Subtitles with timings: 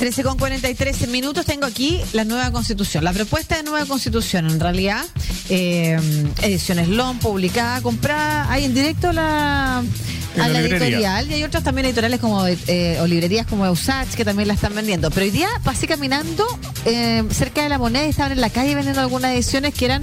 [0.00, 4.48] 13 con 43 minutos tengo aquí la nueva constitución, la propuesta de nueva constitución.
[4.50, 5.04] En realidad,
[5.50, 6.00] eh,
[6.40, 11.84] ediciones LOM, publicada, comprada, hay en directo la, a la editorial y hay otras también
[11.84, 15.10] editoriales como eh, o librerías como Eusach que también la están vendiendo.
[15.10, 16.46] Pero hoy día pasé caminando
[16.86, 20.02] eh, cerca de la moneda y estaban en la calle vendiendo algunas ediciones que eran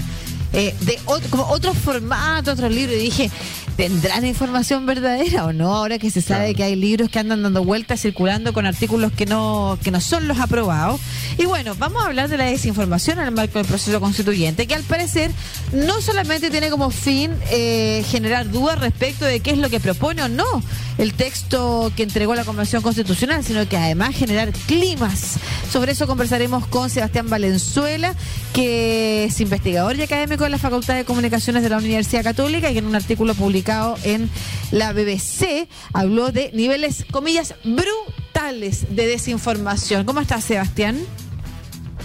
[0.53, 0.99] eh, de
[1.31, 2.95] como otro formato, otro libro.
[2.95, 3.31] Y dije,
[3.77, 5.75] ¿tendrán información verdadera o no?
[5.75, 9.27] Ahora que se sabe que hay libros que andan dando vueltas, circulando con artículos que
[9.27, 10.99] no, que no son los aprobados.
[11.37, 14.73] Y bueno, vamos a hablar de la desinformación en el marco del proceso constituyente, que
[14.73, 15.31] al parecer
[15.71, 20.23] no solamente tiene como fin eh, generar dudas respecto de qué es lo que propone
[20.23, 20.63] o no
[20.97, 25.35] el texto que entregó la Convención Constitucional, sino que además generar climas.
[25.71, 28.15] Sobre eso conversaremos con Sebastián Valenzuela,
[28.53, 32.73] que es investigador y académico de la Facultad de Comunicaciones de la Universidad Católica y
[32.73, 33.66] que en un artículo publicado
[34.03, 34.29] en
[34.71, 40.05] la BBC habló de niveles, comillas, brutales de desinformación.
[40.05, 40.97] ¿Cómo estás, Sebastián?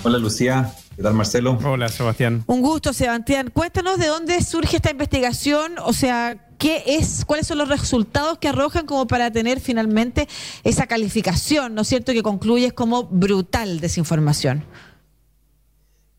[0.03, 0.75] Hola, Lucía.
[0.97, 1.57] ¿Qué tal, Marcelo?
[1.65, 2.43] Hola, Sebastián.
[2.49, 3.51] Un gusto, Sebastián.
[3.53, 8.47] Cuéntanos de dónde surge esta investigación, o sea, ¿Qué es, ¿Cuáles son los resultados que
[8.49, 10.29] arrojan como para tener finalmente
[10.63, 14.65] esa calificación, ¿no es cierto?, que concluyes como brutal desinformación.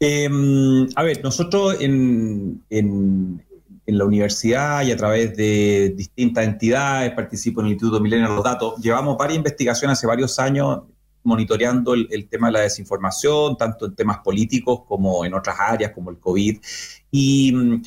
[0.02, 2.62] Em, a ver, nosotros en,
[3.86, 8.44] la universidad y a través de distintas entidades, participo en el Instituto Milenio de los
[8.44, 10.84] Datos, llevamos varias investigaciones hace varios años
[11.23, 15.92] monitoreando el, el, tema de la desinformación, tanto en temas políticos como en otras áreas
[15.92, 16.59] como el COVID.
[17.11, 17.81] Y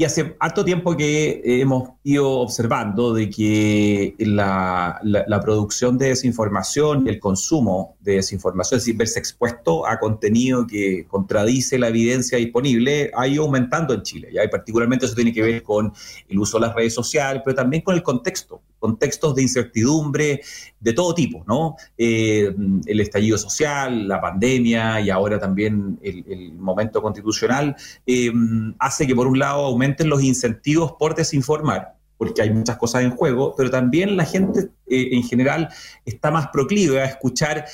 [0.00, 5.00] y hace harto tiempo que hemos ido observando de que la,
[5.42, 11.04] producción de desinformación y el consumo de desinformación, es decir, verse expuesto a contenido que
[11.08, 14.28] contradice la evidencia disponible, ha ido aumentando en Chile.
[14.32, 14.44] ¿ya?
[14.44, 15.92] Y particularmente eso tiene que ver con
[16.28, 20.40] el uso de las redes sociales, pero también con el contexto contextos de incertidumbre
[20.80, 21.76] de todo tipo, ¿no?
[21.96, 22.54] Eh,
[22.86, 27.76] el estallido social, la pandemia y ahora también el, momento constitucional
[28.06, 28.32] eh,
[28.78, 33.10] hace que por un lado aumenten los incentivos por desinformar, porque hay muchas cosas en
[33.10, 35.68] juego, pero también la gente eh, en general
[36.04, 37.64] está más proclive a escuchar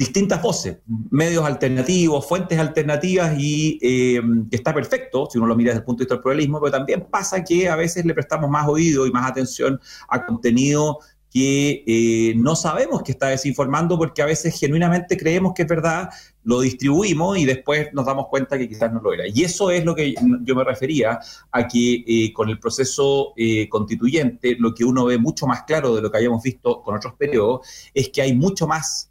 [0.00, 0.78] distintas voces,
[1.10, 5.98] medios alternativos, fuentes alternativas y eh, está perfecto si uno lo mira desde el punto
[5.98, 9.10] de vista del pluralismo, pero también pasa que a veces le prestamos más oído y
[9.10, 9.78] más atención
[10.08, 11.00] a contenido
[11.32, 16.10] que eh, no sabemos que está desinformando porque a veces genuinamente creemos que es verdad,
[16.42, 19.24] lo distribuimos y después nos damos cuenta que quizás no lo era.
[19.28, 21.20] Y eso es lo que yo me refería
[21.52, 25.94] a que eh, con el proceso eh, constituyente lo que uno ve mucho más claro
[25.94, 27.60] de lo que habíamos visto con otros periodos
[27.94, 29.10] es que hay mucho más,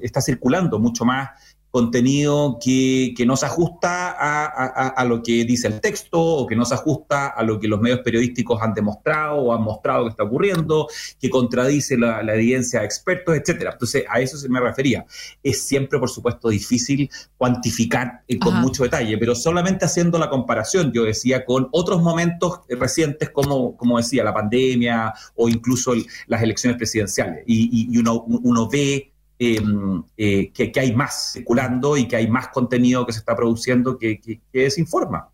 [0.00, 1.30] está circulando mucho más
[1.72, 6.66] contenido que, que no se ajusta a, lo que dice el texto o que no
[6.66, 10.22] se ajusta a lo que los medios periodísticos han demostrado o han mostrado que está
[10.22, 10.86] ocurriendo,
[11.18, 13.70] que contradice la, evidencia de expertos, etcétera.
[13.72, 15.06] Entonces, a eso se me refería.
[15.42, 20.92] Es siempre, por supuesto, difícil cuantificar eh, con mucho detalle, pero solamente haciendo la comparación,
[20.92, 25.94] yo decía, con otros momentos recientes como, como decía, la pandemia o incluso
[26.26, 27.44] las elecciones presidenciales.
[27.46, 29.11] Y, y uno, uno ve
[29.44, 33.98] Em, eh, que, hay más circulando y que hay más contenido que se está produciendo
[33.98, 34.20] que,
[34.52, 35.30] desinforma.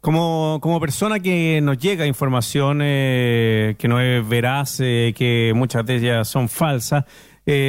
[0.00, 5.84] Como, como persona que nos llega información eh, que no es veraz, eh, que muchas
[5.84, 7.04] de ellas son falsas,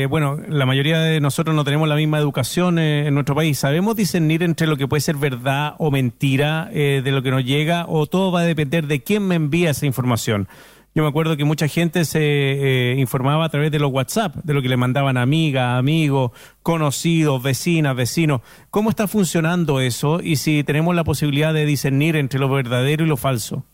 [0.07, 3.57] bueno, la mayoría de nosotros no tenemos la misma educación en nuestro país.
[3.57, 7.85] ¿Sabemos discernir entre lo que puede ser verdad o mentira de lo que nos llega
[7.89, 10.47] o todo va a depender de quién me envía esa información?
[10.95, 14.53] Yo me acuerdo que mucha gente se eh, informaba a través de los WhatsApp, de
[14.53, 16.31] lo que le mandaban amigas, amigos,
[16.61, 18.41] conocidos, vecinas, vecinos.
[18.69, 23.07] ¿Cómo está funcionando eso y si tenemos la posibilidad de discernir entre lo verdadero y
[23.07, 23.65] lo falso?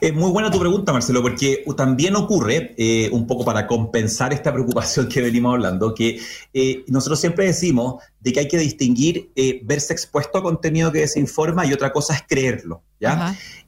[0.00, 4.52] Es muy buena tu pregunta, Marcelo, porque también ocurre, eh, un poco para compensar esta
[4.52, 6.20] preocupación que venimos hablando, que
[6.54, 9.30] eh, nosotros siempre decimos de que hay que distinguir
[9.62, 12.82] verse expuesto a contenido que desinforma y otra cosa es creerlo.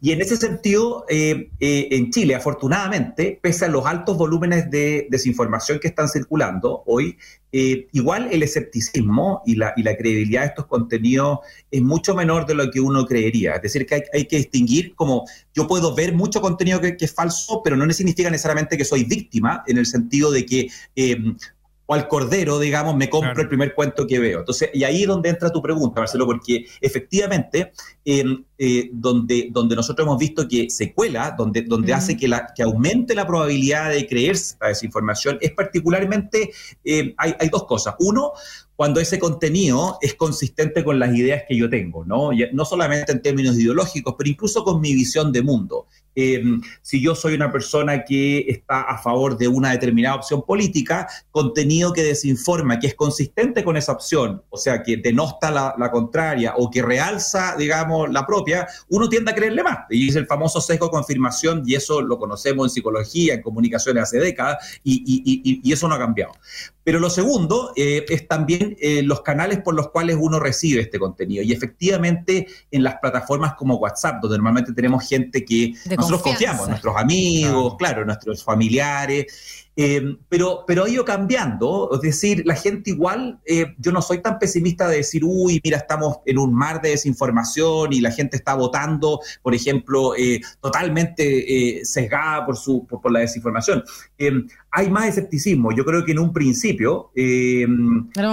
[0.01, 5.07] Y en ese sentido, eh, eh, en Chile, afortunadamente, pese a los altos volúmenes de
[5.11, 7.17] desinformación que están circulando hoy,
[7.53, 11.39] eh, igual el escepticismo y la, credibilidad de estos contenidos
[11.71, 13.55] es mucho menor de lo que uno creería.
[13.55, 17.63] Es decir, que hay, que distinguir como yo puedo ver mucho contenido que, es falso,
[17.65, 20.69] pero no significa necesariamente que soy víctima, en el sentido de que
[21.87, 24.41] o al cordero, digamos, me compro el primer cuento que veo.
[24.41, 27.73] Entonces, y ahí es donde entra tu pregunta, Marcelo, porque efectivamente,
[28.05, 32.63] eh, donde, donde nosotros hemos visto que se cuela, donde, donde hace que, la, que
[32.63, 36.51] aumente la probabilidad de creerse a esa información, es particularmente,
[36.85, 37.95] eh, hay, hay dos cosas.
[38.01, 38.33] Uno,
[38.75, 42.31] cuando ese contenido es consistente con las ideas que yo tengo, ¿no?
[42.53, 45.87] No solamente en términos ideológicos, pero incluso con mi visión de mundo
[46.17, 51.07] em, si yo soy una persona que está a favor de una determinada opción política,
[51.31, 56.55] contenido que desinforma, que es consistente con esa opción, o sea, que denosta la, contraria
[56.57, 59.79] o que realza, digamos, la propia, uno tiende a creerle más.
[59.91, 64.03] Y es el famoso sesgo de confirmación, y eso lo conocemos en psicología, en comunicaciones
[64.03, 66.33] hace décadas, y eso no ha cambiado.
[66.87, 71.01] Pero lo segundo eh, es también eh, los canales por los cuales uno recibe este
[71.01, 71.43] contenido.
[71.43, 76.97] Y efectivamente en las plataformas como WhatsApp, donde normalmente tenemos gente que nosotros confiamos, nuestros
[76.97, 79.66] amigos, claro, nuestros familiares.
[79.79, 84.23] Eh, pero, pero ha ido cambiando, es decir, la gente igual, eh, yo no soy
[84.23, 88.39] tan pesimista de decir, uy, mira, estamos en un mar de desinformación y la gente
[88.39, 93.85] está votando, por ejemplo, eh, totalmente sesgada por, su, por, la desinformación.
[94.71, 97.11] hay más escepticismo, yo creo que en un principio...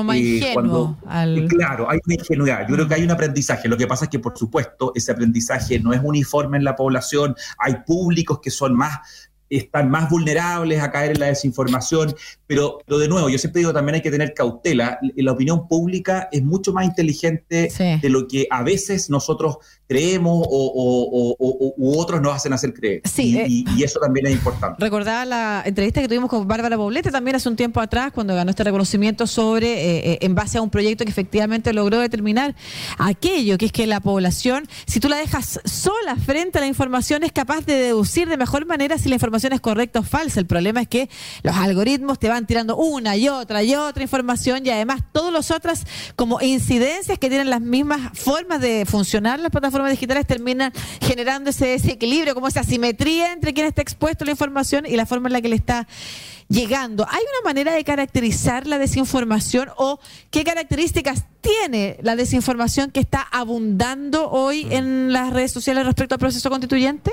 [0.06, 0.98] más ingenuo.
[1.50, 4.20] Claro, hay una ingenuidad, yo creo que hay un aprendizaje, lo que pasa es que,
[4.20, 9.00] por supuesto, ese aprendizaje no es uniforme en la población, hay públicos que son más
[9.58, 12.16] están más vulnerables a caer en la desinformación,
[12.54, 15.00] pero, pero de nuevo, yo siempre digo también hay que tener cautela.
[15.16, 19.58] La opinión pública es mucho más inteligente de lo que a veces nosotros
[19.88, 21.36] creemos o,
[21.78, 23.02] u otros nos hacen hacer creer.
[23.06, 24.78] Sí, eh, y, eso también es importante.
[24.80, 28.50] Recordaba la entrevista que tuvimos con Bárbara Poblete también hace un tiempo atrás, cuando ganó
[28.50, 32.56] este reconocimiento sobre, eh, eh, en base a un proyecto que efectivamente logró determinar
[32.98, 37.24] aquello, que es que la población, si tú la dejas sola frente a la información,
[37.24, 40.40] es capaz de deducir de mejor manera si la información es correcta o falsa.
[40.40, 41.10] El problema es que
[41.44, 45.52] los algoritmos te van tirando una y otra y otra información y además todas las
[45.52, 45.86] otras
[46.16, 51.68] como incidencias que tienen las mismas formas de funcionar las plataformas digitales terminan generando ese
[51.68, 55.34] desequilibrio, como esa asimetría entre quien está expuesto a la información y la forma en
[55.34, 55.88] la que le está
[56.48, 57.06] llegando.
[57.10, 60.00] ¿Hay una manera de caracterizar la desinformación o
[60.30, 66.20] qué características tiene la desinformación que está abundando hoy en las redes sociales respecto al
[66.20, 67.12] proceso constituyente?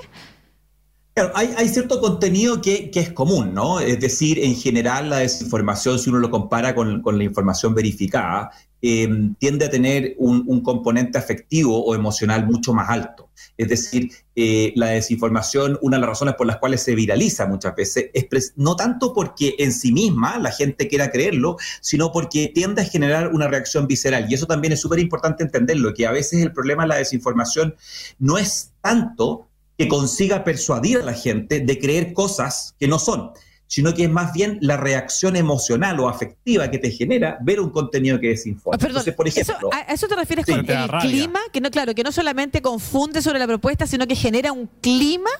[1.12, 3.80] Claro, hay, cierto contenido que, es común, ¿no?
[3.80, 8.50] Es decir, en general la desinformación, si uno lo compara con, la información verificada,
[8.82, 13.28] Em, tiende a tener un, componente afectivo o emocional mucho más alto.
[13.58, 17.74] Es decir, eh, la desinformación, una de las razones por las cuales se viraliza muchas
[17.76, 22.80] veces, es no tanto porque en sí misma la gente quiera creerlo, sino porque tiende
[22.80, 24.26] a generar una reacción visceral.
[24.30, 27.74] Y eso también es súper importante entenderlo, que a veces el problema de la desinformación
[28.18, 29.49] no es tanto
[29.80, 33.30] que consiga persuadir a la gente de creer cosas que no son,
[33.66, 37.70] sino que es más bien la reacción emocional o afectiva que te genera ver un
[37.70, 38.78] contenido que desinforma.
[38.78, 41.40] Ah, Entonces, por ejemplo, ¿A eso te refieres con el clima?
[41.50, 45.30] Que no, claro, que no solamente confunde sobre la propuesta, sino que genera un clima.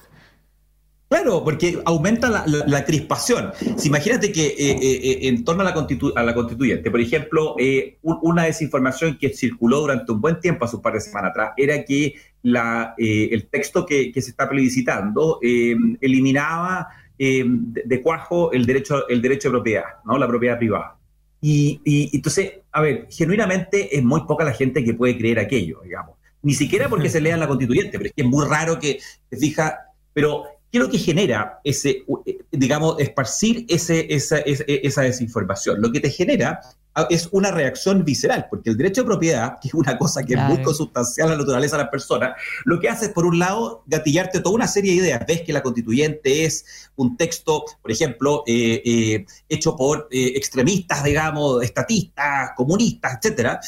[1.11, 3.53] Claro, porque aumenta la, crispación.
[3.77, 7.57] Si imagínate que eh, eh, eh, en torno a la, a la constituyente, por ejemplo,
[8.01, 11.85] una desinformación que circuló durante un buen tiempo, a su par de semanas atrás, era
[11.85, 16.89] que la, el texto que, que, se está plebiscitando eliminaba
[17.23, 20.17] eh, de, cuajo el derecho, el derecho de propiedad, ¿no?
[20.17, 20.97] La propiedad privada.
[21.39, 25.83] Y, y, entonces, a ver, genuinamente es muy poca la gente que puede creer aquello,
[25.85, 26.17] digamos.
[26.41, 29.37] Ni siquiera porque se lea la constituyente, pero es que es muy raro que se
[29.37, 29.81] fija,
[30.15, 35.83] pero ¿qué es lo que genera ese, eh, digamos, esparcir ese, esa, esa, esa desinformación?
[35.83, 36.61] Lo que te genera
[37.09, 40.41] es una reacción visceral, porque el derecho de propiedad, que es una cosa que es
[40.41, 43.83] muy consustancial a la naturaleza de las personas, lo que hace es, por un lado,
[43.87, 45.25] gatillarte toda una serie de ideas.
[45.27, 51.03] Ves que la constituyente es un texto, por ejemplo, eh, eh, hecho por eh, extremistas,
[51.05, 53.61] digamos, estatistas, comunistas, etcétera,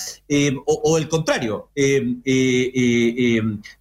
[0.67, 2.03] o, el contrario, te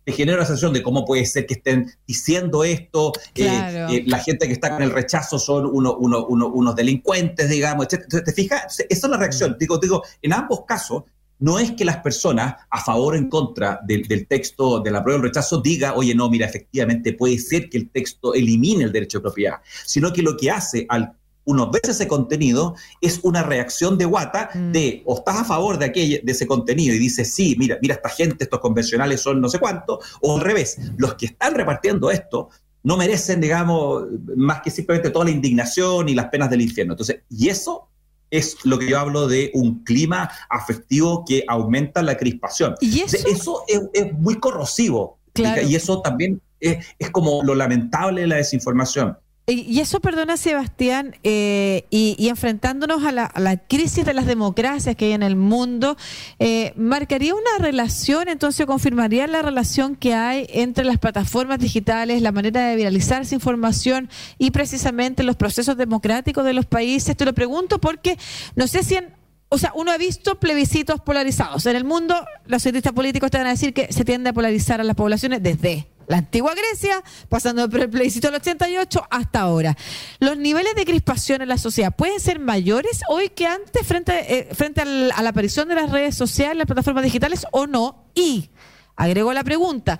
[0.07, 4.69] genera una sensación de cómo puede ser que estén diciendo esto, la gente que está
[4.71, 8.23] con el rechazo son unos delincuentes, digamos, etcétera.
[8.23, 8.79] ¿Te fijas?
[8.89, 11.03] Esa es la reacción Digo, digo, en ambos casos,
[11.41, 15.19] no es que las personas a favor o en contra del, texto de la prueba
[15.19, 19.17] del rechazo diga, oye, no, mira, efectivamente puede ser que el texto elimine el derecho
[19.17, 19.55] de propiedad,
[19.85, 24.51] sino que lo que hace al uno ve ese contenido es una reacción de guata
[24.53, 24.71] mm.
[24.71, 27.95] de o estás a favor de aquel, de ese contenido y dices sí, mira, mira
[27.95, 32.11] esta gente, estos convencionales son no sé cuánto, o al revés, los que están repartiendo
[32.11, 32.49] esto
[32.83, 34.05] no merecen, digamos,
[34.35, 36.93] más que simplemente toda la indignación y las penas del infierno.
[36.93, 37.90] Entonces, y eso
[38.31, 42.75] es lo que yo hablo de un clima afectivo que aumenta la crispación.
[42.79, 43.17] ¿Y eso?
[43.27, 45.19] eso es, muy corrosivo.
[45.35, 49.17] Y eso también es, es, como lo lamentable de la desinformación.
[49.47, 55.11] Y eso, perdona Sebastián, eh, y, enfrentándonos a la, crisis de las democracias que hay
[55.13, 55.97] en el mundo,
[56.37, 62.31] eh, ¿marcaría una relación, entonces confirmaría la relación que hay entre las plataformas digitales, la
[62.31, 67.17] manera de viralizar esa información y precisamente los procesos democráticos de los países?
[67.17, 68.17] Te lo pregunto porque
[68.55, 69.21] no sé si en
[69.53, 71.65] o sea, uno ha visto plebiscitos polarizados.
[71.65, 74.79] En el mundo, los cientistas políticos te van a decir que se tiende a polarizar
[74.79, 79.77] a las poblaciones desde la antigua Grecia, pasando por el plebiscito del 88 hasta ahora.
[80.19, 84.49] ¿Los niveles de crispación en la sociedad pueden ser mayores hoy que antes frente, eh,
[84.53, 88.03] frente a la aparición de las redes sociales, las plataformas digitales o no?
[88.13, 88.49] Y,
[88.95, 89.97] agrego la pregunta,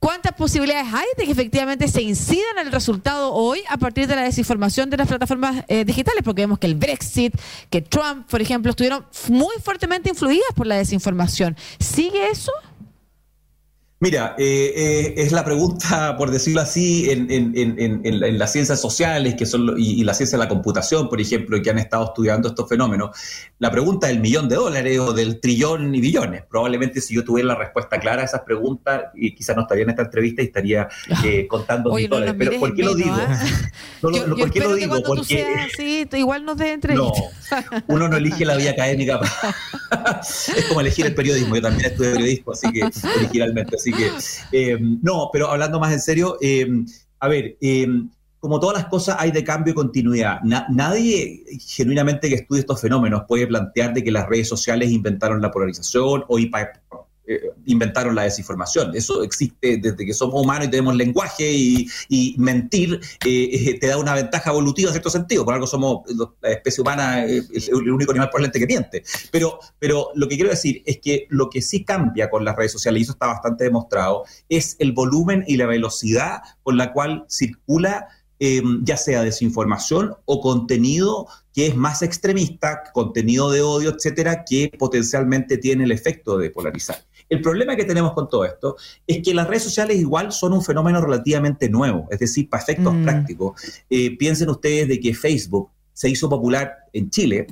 [0.00, 4.16] ¿Cuántas posibilidades hay de que efectivamente se incida en el resultado hoy a partir de
[4.16, 6.22] la desinformación de las plataformas eh, digitales?
[6.24, 7.34] Porque vemos que el Brexit,
[7.68, 11.54] que Trump, por ejemplo, estuvieron muy fuertemente influidas por la desinformación.
[11.78, 12.50] ¿Sigue eso?
[14.02, 18.80] Mira, eh, eh, es la pregunta, por decirlo así, en, en, en, en las ciencias
[18.80, 22.06] sociales que son, y, la ciencia de la computación, por ejemplo, y que han estado
[22.06, 23.10] estudiando estos fenómenos.
[23.58, 26.44] La pregunta del millón de dólares o del trillón y billones.
[26.48, 29.90] Probablemente si yo tuviera la respuesta clara a esas preguntas, y quizás no estaría en
[29.90, 30.88] esta entrevista y estaría
[31.22, 32.34] eh, contando Oye, dólares.
[32.38, 33.16] Pero ¿por qué lo digo?
[34.02, 34.96] No, yo, ¿Por qué lo digo?
[34.96, 37.20] Que Porque seas así, igual nos des entrevista.
[37.50, 39.20] No, uno no elige la vía académica.
[40.56, 41.54] es como elegir el periodismo.
[41.54, 42.82] Yo también estudié periodismo, así que
[43.18, 43.76] originalmente.
[43.76, 44.10] Así que,
[44.52, 46.68] eh, no, pero hablando más en serio, eh,
[47.18, 47.86] a ver, eh,
[48.38, 50.40] como todas las cosas hay de cambio y continuidad.
[50.42, 55.50] nadie genuinamente que estudie estos fenómenos puede plantear de que las redes sociales inventaron la
[55.50, 56.38] polarización o
[57.66, 58.94] inventaron la desinformación.
[58.94, 61.86] Eso existe desde que somos humanos y tenemos lenguaje y,
[62.38, 65.44] mentir te da una ventaja evolutiva en cierto sentido.
[65.44, 66.02] Por algo somos,
[66.40, 69.02] la especie humana el único animal por que miente.
[69.30, 72.72] Pero, pero lo que quiero decir es que lo que sí cambia con las redes
[72.72, 77.24] sociales, y eso está bastante demostrado, es el volumen y la velocidad con la cual
[77.28, 78.08] circula
[78.82, 85.58] ya sea desinformación o contenido que es más extremista, contenido de odio, etcétera, que potencialmente
[85.58, 87.04] tiene el efecto de polarizar.
[87.30, 90.62] El problema que tenemos con todo esto es que las redes sociales igual son un
[90.62, 93.52] fenómeno relativamente nuevo, es decir, para efectos prácticos.
[93.88, 97.46] Eh, piensen ustedes de que Facebook se hizo popular en Chile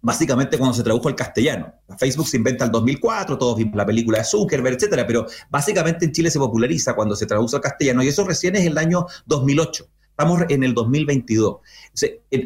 [0.00, 1.74] básicamente cuando se tradujo al castellano.
[1.98, 6.04] Facebook se inventa en el 2004, todos vimos la película de Zuckerberg, etcétera, pero básicamente
[6.04, 9.06] en Chile se populariza cuando se traduce al castellano y eso recién es el año
[9.26, 9.88] 2008.
[10.18, 11.56] Estamos en el 2022.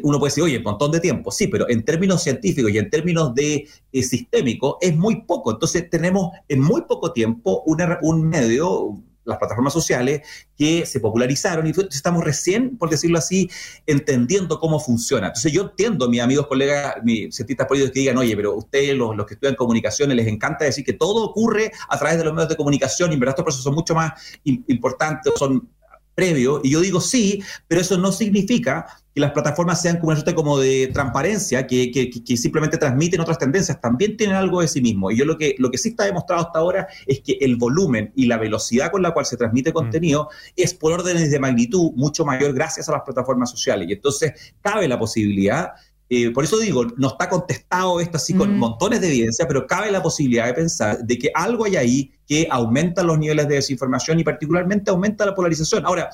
[0.03, 1.31] uno puede decir, oye, un montón de tiempo.
[1.31, 5.51] Sí, pero en términos científicos y en términos de eh, sistémico es muy poco.
[5.51, 10.19] Entonces tenemos en muy poco tiempo un medio, las plataformas sociales,
[10.57, 13.49] que se popularizaron y estamos recién, por decirlo así,
[13.87, 15.27] entendiendo cómo funciona.
[15.27, 19.15] Entonces yo entiendo, mis amigos, colegas, mis cientistas políticos que digan, oye, pero ustedes, los,
[19.15, 22.49] los, que estudian comunicaciones, les encanta decir que todo ocurre a través de los medios
[22.49, 24.11] de comunicación y en verdad estos procesos son mucho más
[24.43, 25.69] importantes, son
[26.15, 30.15] previo, y yo digo sí, pero eso no significa que las plataformas sean como una
[30.15, 34.81] suerte como de transparencia, que, que, simplemente transmiten otras tendencias, también tienen algo de sí
[34.81, 35.11] mismo.
[35.11, 38.13] Y yo lo que, lo que sí está demostrado hasta ahora es que el volumen
[38.15, 39.73] y la velocidad con la cual se transmite mm.
[39.73, 43.89] contenido es por órdenes de magnitud mucho mayor gracias a las plataformas sociales.
[43.89, 45.71] Y entonces cabe la posibilidad
[46.13, 49.89] eh, por eso digo, no está contestado esto así con montones de evidencia, pero cabe
[49.89, 54.19] la posibilidad de pensar de que algo hay ahí que aumenta los niveles de desinformación
[54.19, 55.85] y particularmente aumenta la polarización.
[55.85, 56.09] Ahora,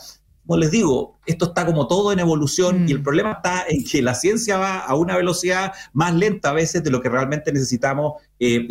[0.45, 4.03] como les digo, esto está como todo en evolución y el problema está en que
[4.03, 8.21] la ciencia va a una velocidad más lenta a veces de lo que realmente necesitamos
[8.39, 8.67] eh,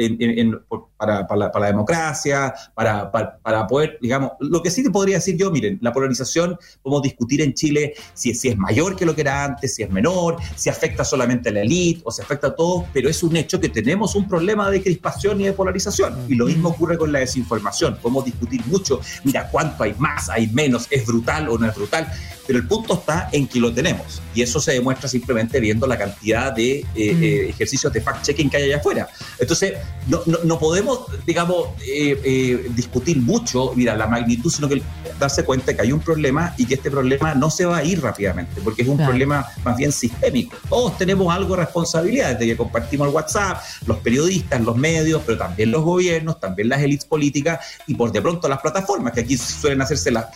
[0.96, 5.78] para, la, democracia, para, para, poder, digamos, lo que sí te podría decir yo, miren,
[5.82, 9.74] la polarización, podemos discutir en Chile si, si es mayor que lo que era antes,
[9.74, 13.08] si es menor, si afecta solamente a la élite o si afecta a todos, pero
[13.08, 16.16] es un hecho que tenemos un problema de crispación y de polarización.
[16.28, 17.98] Y lo mismo ocurre con la desinformación.
[18.00, 22.10] Podemos discutir mucho, mira, cuánto hay más, hay menos, es brutal o no es brutal,
[22.46, 24.22] pero el punto está en que lo tenemos.
[24.34, 28.56] Y eso se demuestra simplemente viendo la cantidad de eh, eh, ejercicios de fact-checking que
[28.58, 29.08] hay allá afuera.
[29.38, 29.74] Entonces,
[30.08, 34.82] no, no, podemos, digamos, eh, discutir mucho, mira, la magnitud, sino que
[35.18, 38.02] darse cuenta que hay un problema y que este problema no se va a ir
[38.02, 40.56] rápidamente, porque es un problema más bien sistémico.
[40.68, 45.38] Todos tenemos algo de responsabilidad, desde que compartimos el WhatsApp, los periodistas, los medios, pero
[45.38, 49.36] también los gobiernos, también las élites políticas y por de pronto las plataformas, que aquí
[49.36, 50.30] suelen hacerse la,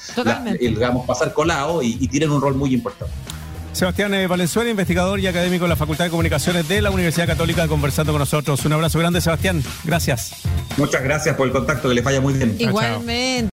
[0.58, 3.14] digamos, pasar colado y, y tienen un rol muy importante.
[3.72, 7.68] Sebastián eh, Valenzuela, investigador y académico de la Facultad de Comunicaciones de la Universidad Católica,
[7.68, 8.64] conversando con nosotros.
[8.64, 9.62] Un abrazo grande, Sebastián.
[9.84, 10.32] Gracias.
[10.76, 12.56] Muchas gracias por el contacto, que le falla muy bien.
[12.58, 13.48] Igualmente.